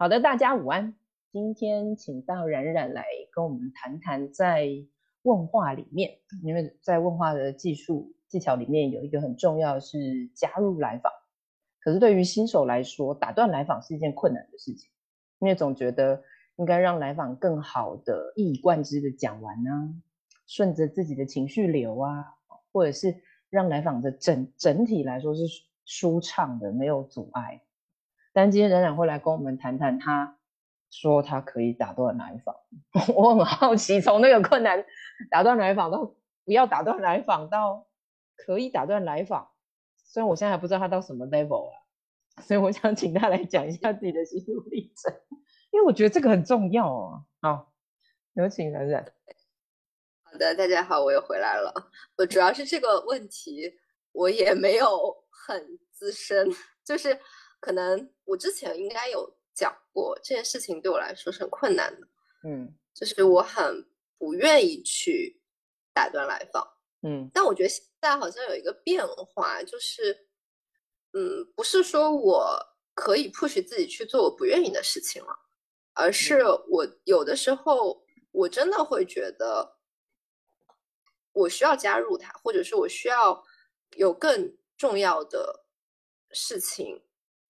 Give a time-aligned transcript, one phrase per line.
[0.00, 0.94] 好的，大家午安。
[1.30, 4.66] 今天请到冉冉来跟我们谈谈，在
[5.24, 6.10] 问话里面，
[6.42, 11.12] 因为在问话的技术技巧里面有一个很重要是加入来访。
[11.80, 14.88] 可是对于新手来说，打断来访是一件困难的事情，
[15.38, 16.22] 因为总觉得
[16.56, 19.94] 应该让来访更好的一以贯之的讲完呢，
[20.46, 22.24] 顺着自己的情绪流啊，
[22.72, 23.14] 或者是
[23.50, 25.42] 让来访的整整体来说是
[25.84, 27.60] 舒畅的，没有阻碍。
[28.32, 30.38] 但今天冉冉会来跟我们谈谈，他
[30.90, 32.54] 说他可以打断来访，
[33.14, 34.84] 我很好奇，从那个困难
[35.30, 37.86] 打断来访到不要打断来访到
[38.36, 39.50] 可以打断来访。
[40.04, 41.78] 虽然我现在还不知道他到什么 level 啊，
[42.42, 45.14] 所以我想请他来讲一下自己的心路历程，
[45.70, 47.24] 因为我觉得这个很重要哦。
[47.40, 47.72] 好，
[48.34, 49.04] 有请冉冉。
[50.24, 51.72] 好的，大家好，我又回来了。
[52.16, 53.72] 我主要是这个问题，
[54.12, 54.88] 我也没有
[55.30, 56.48] 很资深，
[56.84, 57.16] 就是
[57.60, 62.08] 可能我之前应该有讲过这件事情对我来说是很困难的。
[62.42, 63.86] 嗯，就是我很
[64.18, 65.40] 不愿意去
[65.92, 66.66] 打断来访。
[67.02, 70.26] 嗯，但我觉得现在好像有一个变化，就是，
[71.12, 72.58] 嗯，不是说我
[72.94, 75.38] 可以 push 自己去做我不愿意的事情了，
[75.92, 79.76] 而是我有的时候我真的会觉得，
[81.32, 83.44] 我需要加入他，或者是我需要
[83.96, 85.64] 有更重要的
[86.30, 87.02] 事情。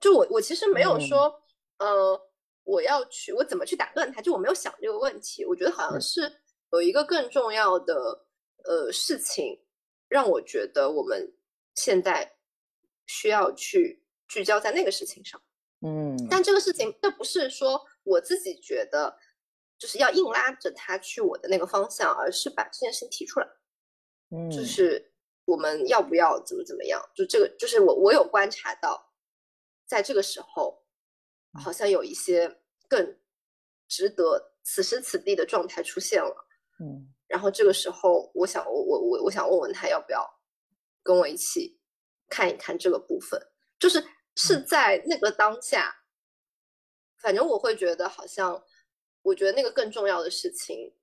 [0.00, 1.42] 就我我其实没有说，
[1.78, 2.20] 呃，
[2.64, 5.44] 我要去我怎么去打断他，就我没有想这个问题。
[5.44, 6.32] 我觉得好像是
[6.72, 8.24] 有一个更重要的。
[8.64, 9.56] 呃，事情
[10.08, 11.32] 让我觉得我们
[11.76, 12.36] 现在
[13.06, 15.40] 需要去聚焦在那个事情上，
[15.80, 19.16] 嗯，但这个事情这不是说我自己觉得
[19.78, 23.46] 就是要硬拉着他去我的那个方向，而是把这件事情提出来，
[24.32, 25.12] 嗯，就是
[25.46, 27.00] 我们要不要怎么怎么样？
[27.14, 29.07] 就这个，就是我我有观察到，
[29.88, 30.84] 在这个时候
[31.54, 33.18] 好像有一些更
[33.88, 36.46] 值得此时此地的状态出现了，
[36.78, 37.12] 嗯。
[37.26, 40.26] 然后这个时候，我想我我我我想问问他要不要
[41.02, 41.78] 跟我一起
[42.30, 43.38] 看一看这个部分，
[43.78, 44.02] 就是
[44.34, 46.04] 是在那个当下，
[47.18, 48.64] 反正我会觉得好像，
[49.20, 50.94] 我觉得那个更重要的事情，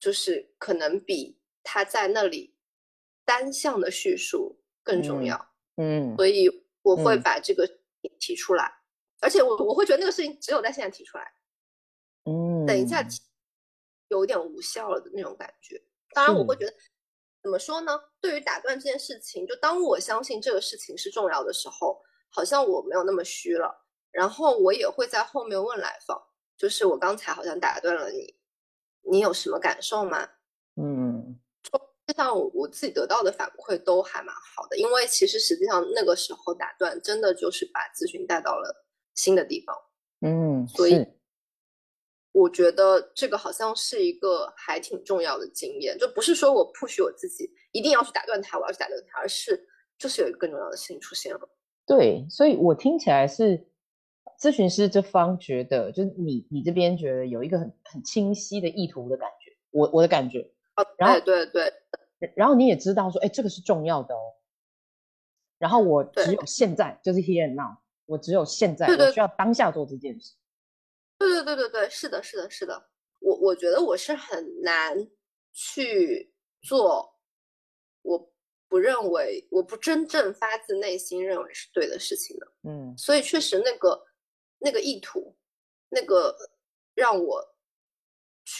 [0.00, 2.56] 就是可能比他在那里
[3.24, 5.54] 单向的叙述更重要。
[5.76, 6.48] 嗯，所以
[6.82, 7.78] 我会把这个
[8.18, 8.72] 提出来，
[9.20, 11.32] 而且我我会觉得那个事情只有在现在提出来。
[12.24, 13.20] 嗯，等一下提。
[14.08, 15.80] 有点无效了的那种感觉。
[16.12, 16.74] 当然，我会觉得
[17.44, 17.96] 怎么说呢？
[18.20, 23.86] 对于打断这件事情，就当我相信这个事情是重要的时候，好像我没有那么虚了。
[24.10, 26.20] 然后我也会在后面问来访，
[26.56, 28.36] 就是我刚才好像打断了你，
[29.02, 30.28] 你有什么感受吗？
[30.74, 31.39] 嗯，实
[32.10, 38.84] 际上我自己得到的反馈都还蛮好的，因为其实实际上那个时候打断真的就是把咨询带到了
[39.14, 39.76] 新的地方。
[40.20, 41.06] 嗯，所以。
[42.32, 49.66] 我觉得这个好像是一个还挺重要的经验，就不是说我 push 我自己一定要去打断他，我要去打断他，而是
[49.98, 51.40] 就是有一个更重要的事情出现了。
[51.84, 53.66] 对，所以我听起来是
[54.40, 60.38] 咨询师这方觉得，就是你你这边觉得有一个很很清晰的意图的感觉，我我的感觉。
[60.76, 61.72] 哦，然后对对，
[62.36, 64.20] 然后你也知道说，哎，这个是重要的哦。
[65.58, 67.76] 然后我只有现在就是 here and now，
[68.06, 70.34] 我只有现在我需要当下做这件事。
[71.18, 72.88] 对对对对对，是的，是的，是的。
[73.18, 74.96] 我我觉得我是很难
[75.52, 76.32] 去
[76.62, 77.14] 做，
[78.00, 78.32] 我
[78.68, 82.52] 不认为，我不真正发自内心认为是对的事情的。
[82.62, 84.06] 嗯，所以确实那个
[84.58, 85.36] 那个意图，
[85.90, 86.34] 那个
[86.94, 87.49] 让我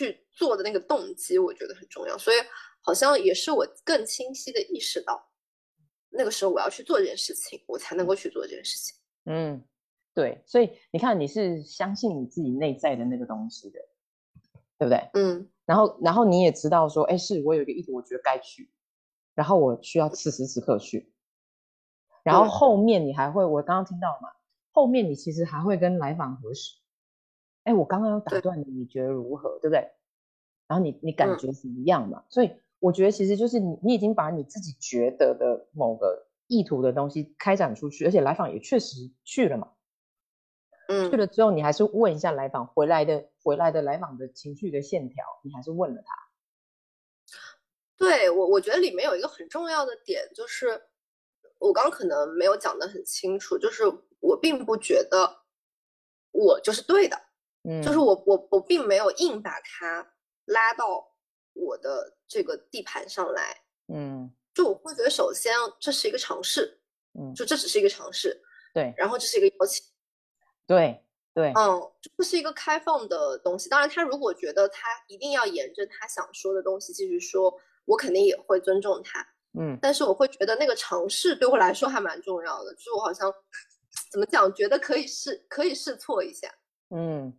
[0.05, 2.17] 去做的那个动机，我觉得很重要。
[2.17, 2.37] 所以
[2.81, 5.31] 好像也是我更清晰的意识到，
[6.11, 8.97] 那个时候我要去做这件事情，我才能够去做这件事情。
[9.27, 9.65] 嗯。
[10.13, 13.79] 对，所以你看，你是相信你自己内在的那个东西的，
[14.77, 15.09] 对不对？
[15.15, 15.49] 嗯。
[15.65, 18.73] 然后，然后你也知道说，哎，是我有一个意图，我觉得该去，
[19.37, 21.15] 然后我需要此时此刻去。
[22.25, 24.29] 然后后面你还会，我刚刚听到嘛，
[24.73, 26.80] 后面你其实还会跟来访核实，
[27.65, 29.59] 哎，我刚刚有打断你，你觉得如何？
[29.61, 29.91] 对不对？
[30.67, 32.25] 然后你你感觉怎么样嘛？
[32.29, 39.73] 所以我觉得其实就是你你已经把你自己觉得的某个意图的东西开展出去，而且来访也确实去了嘛。
[40.89, 46.15] 去了之后，你还是问一下来访回来的回来的来访的情绪的线条，你还是问了他。
[47.97, 50.83] 对我，我觉得里面有一个很重要的点，就是
[51.59, 53.85] 我刚可能没有讲的很清楚，就是
[54.19, 55.43] 我并不觉得
[56.33, 57.17] 我就是对的，
[57.69, 60.07] 嗯，就是我我我并没有硬把他
[60.47, 61.07] 拉到
[61.53, 66.81] 我的这个地盘上来，嗯，就我会觉得首先这是一个尝试，
[67.19, 68.41] 嗯，就这只是一个尝试，
[68.73, 69.85] 对，然后这是一个邀请。
[70.67, 71.05] 对
[71.35, 73.69] 对，嗯，这是一个开放的东西。
[73.69, 77.53] 当然，他如果觉得他一定要沿着他想说的东西继续说，
[77.85, 79.27] 我肯定也会尊重他。
[79.59, 83.33] 嗯，但是我会觉得那个尝试对我来说还蛮重要的，就是我好像
[84.13, 86.49] 怎么讲，觉得可以试，可以试错一下。
[86.91, 87.37] 嗯，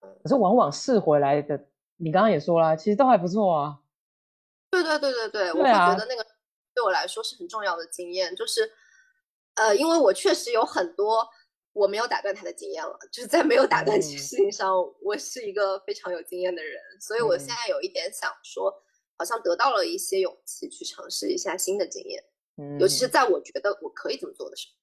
[0.00, 3.78] 可是往往试回来的，你刚刚也说了，其实都还不错啊。
[4.70, 6.24] 对对对对对，我会觉得那个
[6.74, 8.70] 对我来说是很重要的经验，就是
[9.54, 11.26] 呃，因为我确实有很多
[11.72, 18.82] 我没有打断他的经验了，就是在没有打断这件事情上，我是一个非常有经验的人，所以我现在有一点想说，
[19.16, 22.22] 好像得到了一些勇气去尝试一下新的经验，
[22.56, 24.74] 嗯，尤其是在我觉得我可以这么做的时候。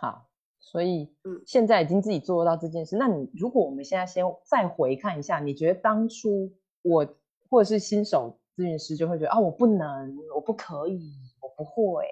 [0.00, 0.30] 好，
[0.70, 6.52] 所以嗯，现在已经自己做到这件事，那你如果我们现在先再回看一下，你觉得当初
[6.82, 7.04] 我
[7.48, 8.38] 或者是新手？
[8.56, 12.06] 咨询师就会觉得啊，我不能，我不可以，我不会，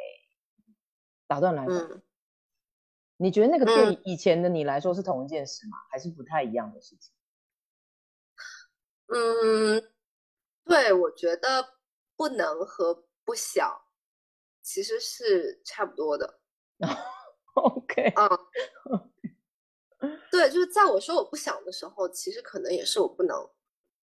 [1.26, 2.02] 打断来嗯，
[3.18, 5.76] 你觉得那个对以前的你来说是同一件事吗？
[5.90, 7.12] 还是不太一样的事情？
[9.08, 9.92] 嗯，
[10.64, 11.62] 对，我觉得
[12.16, 13.70] 不能和不想
[14.62, 16.40] 其实是差不多的。
[17.58, 18.28] OK，啊，
[20.30, 23.50] 对，就是在我说我不想的时候，其实可能也是我不能。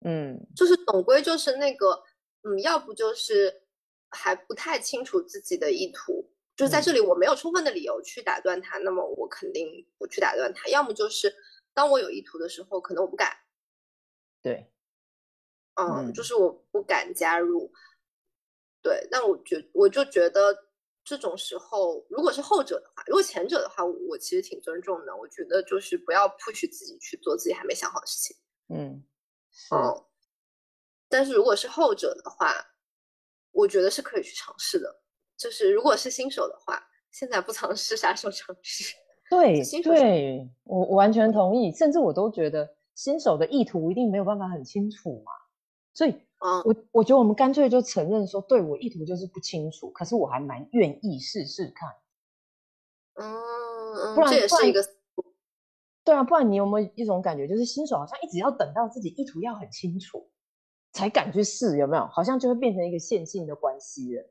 [0.04, 2.04] 嗯，就是总归就是那个。
[2.44, 3.62] 嗯，要不就是
[4.10, 10.68] 还不太清楚自己的意图，就是在这里我没有充分的理由去打断他，那么我肯定不去打断他。
[10.68, 11.32] 要么就是
[11.72, 13.30] 当我有意图的时候，可能我不敢。
[14.42, 14.72] 对，
[15.74, 17.72] 嗯，就是我不敢加入。
[18.82, 20.52] 对，但我觉我就觉得
[21.04, 25.16] 这种时候，如果是后者的话，如果前者的话，我其实挺尊重的。
[25.16, 28.36] 我觉得就是不要 push 自己去做自己还没想好的事情。
[28.68, 29.02] 嗯，
[29.72, 30.04] 嗯。
[31.08, 32.54] 但是如果是后者的话，
[33.50, 35.02] 我觉得是可以去尝试的。
[35.36, 38.94] 就是如果是新手的话，现在不尝试，啥时候尝试？
[39.28, 41.72] 对，对我我完全同意。
[41.72, 45.32] 甚至我都觉得新手的意图一定没有办法很清楚嘛。
[45.94, 46.14] 所以，
[46.44, 51.88] 嗯，我我觉得我们干脆就承认说，对我意图就是不清楚，可是我还蛮愿意试试看。
[53.14, 54.84] 嗯，不然这也是一个。
[56.04, 60.30] 对啊，不然你有没有一种感觉，就是新手好像一直要等到自己意图要很清楚？
[60.92, 62.04] 才敢去试，有没有？
[62.08, 64.22] 好像就会变成一个线性的关系了。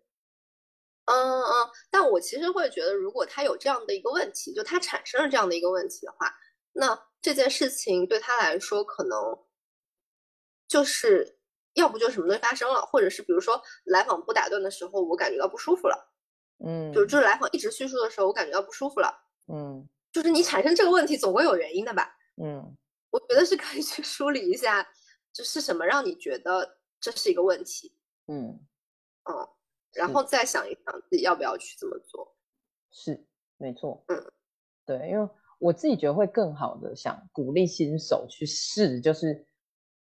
[1.05, 6.31] 嗯嗯，但我其实会觉得，如果他有这样的一个问题，就他产生了这样的一个问题的话，
[6.73, 9.39] 那这件事情对他来说，可能
[10.67, 11.39] 就是
[11.73, 16.13] 要不就什么东西发生了，或者是比如说来访不打断的时候，我感觉到不舒服了。
[16.63, 19.11] 嗯，就是就是来访一直叙述的时候，我感觉到不舒服了。
[19.47, 22.15] 嗯，就是你产生这个问题，总会有原因的吧？
[22.43, 22.77] 嗯，
[23.09, 24.87] 我觉得是可以去梳理一下。
[25.33, 27.95] 这是什么让你觉得这是一个问题？
[28.27, 28.59] 嗯
[29.23, 29.47] 嗯，
[29.93, 32.35] 然后再想一想自己要不要去这么做。
[32.91, 33.25] 是，
[33.57, 34.03] 没错。
[34.09, 34.31] 嗯，
[34.85, 39.47] 对，因为我自己觉得会更好的想鼓励新手去试，就是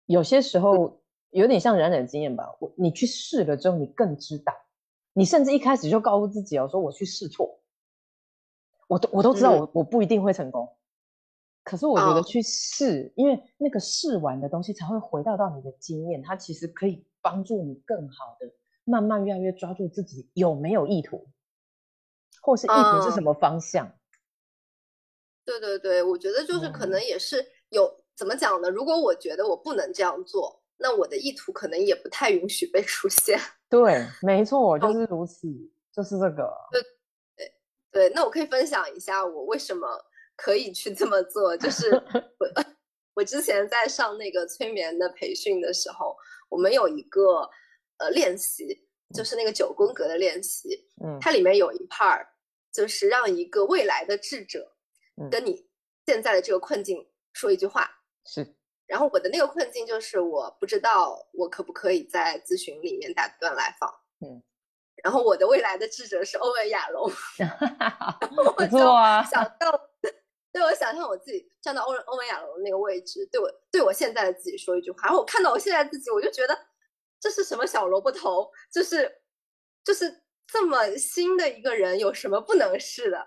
[0.05, 1.03] 有些时候
[1.39, 2.55] 有点像冉冉的经验吧。
[2.59, 4.53] 我你去试了之后，你更知道。
[5.13, 7.59] 你甚至一开始就告诉自己哦，说我去试错，
[8.87, 10.75] 我都我都知道我我不一定会成功。
[11.63, 18.51] 可是我觉得去试，因为那个试完的东西才会回到到你的经验，它其实可以帮助你更好的
[18.83, 21.27] 慢慢越来越抓住自己有没有意图，
[22.41, 23.91] 或是意图是什么方向。
[25.45, 28.69] 对对对，我觉得就是可能也是有怎么讲呢？
[28.69, 33.39] 如果我觉得我不能这样做，那我的意图可能也不太允许被出现。
[33.69, 35.47] 对，没错，就是如此，
[35.91, 36.51] 就是这个。
[36.71, 36.81] 对
[37.35, 37.53] 对
[37.91, 39.87] 对，那我可以分享一下我为什么。
[40.37, 41.89] 可以去这么做，就是
[42.39, 42.65] 我
[43.13, 46.13] 我之前在上那个催眠的培训的时候，
[46.49, 47.49] 我们有一个
[47.99, 52.27] 呃练习，就是那个九宫格的练习，嗯，它里面有一 part
[52.73, 54.75] 就是让一个未来的智者
[55.31, 55.65] 跟你
[56.05, 57.89] 现在的这个困境说一句话，
[58.25, 63.89] 是，然后我的那个困境就是我不知道我可不可以在咨询里面打断来访，
[64.21, 64.41] 嗯，
[65.03, 67.09] 然后我的未来的智者是欧文亚龙，
[68.55, 69.89] 不错啊，想到。
[70.55, 76.57] 对我想象我自己站到欧欧文亚龙那个位置，对我对我现在的自己说一句话，然后我看到我现在自己，我就觉得
[77.19, 79.21] 这是什么小萝卜头，就是
[79.83, 83.17] 就是这么新的一个人，有什么不能试的？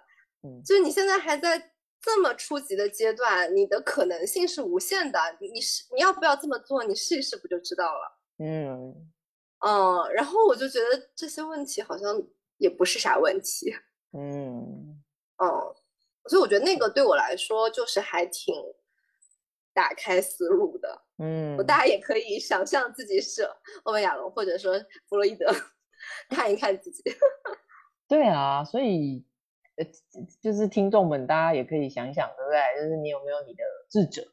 [0.43, 1.73] 嗯，就是你现在还在
[2.09, 5.21] 这么初级的阶段，你的可能性是无限的，
[5.53, 6.83] 你是你要不要这么做？
[6.85, 8.19] 你试一试不就知道了？
[8.39, 9.11] 嗯
[9.61, 12.21] 嗯，然后我就觉得这些问题好像
[12.57, 13.75] 也不是啥问题。
[14.13, 14.99] 嗯
[15.37, 15.75] 嗯。
[16.29, 18.55] 所以我觉得那个对我来说就是还挺
[19.73, 23.49] 打开思路的，嗯，大家也可以想象自己是
[23.85, 25.47] 欧文亚龙或者说弗洛伊德，
[26.29, 27.03] 看一看自己。
[28.09, 29.25] 对啊，所以
[29.79, 29.85] 呃，
[30.41, 32.83] 就是听众们，大家也可以想想，对不对？
[32.83, 34.27] 就是你有没有你的智者，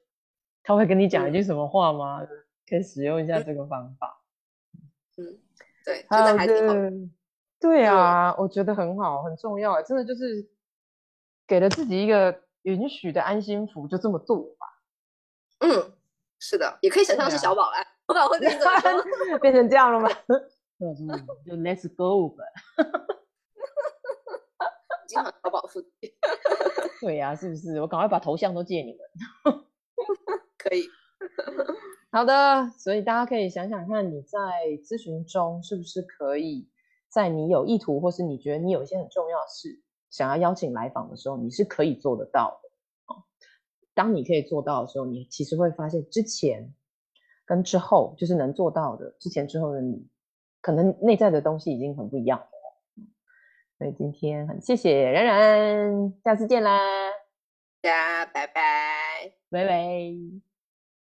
[0.63, 2.25] 他会跟你讲一句什么话吗？
[2.67, 4.21] 可以使用一下这个方法。
[5.17, 5.37] 嗯，
[5.85, 6.73] 对，真的还挺好。
[7.59, 10.49] 对啊，我觉得很好，很重要，真的就是
[11.47, 14.65] 给了自己一个允许的安心符，就这么做吧。
[15.59, 15.93] 嗯，
[16.39, 18.39] 是的，也可以想象是小宝来，或者
[19.39, 20.09] 变成这样了吗？
[21.45, 22.43] 就 Let's go 吧。
[25.15, 26.11] 经常小宝附近。
[27.01, 27.79] 对呀，是不是？
[27.79, 28.99] 我赶快把头像都借你们。
[30.57, 30.83] 可以。
[32.11, 34.39] 好的，所以大家可以想想看，你在
[34.83, 36.67] 咨询中是不是可以
[37.09, 42.69] 在你有意图，或是你觉得你有一些很重要的事想要邀请来访的时候，你是可以做得到的。
[43.93, 46.73] 当你可以做到的时候，你其实会发现之前
[47.45, 50.07] 跟之后，就是能做到的之前之后的你，
[50.61, 52.47] 可能内在的东西已经很不一样了。
[53.77, 56.79] 所以今天很谢谢冉冉，下次见啦，
[57.81, 60.44] 大家拜拜，拜拜。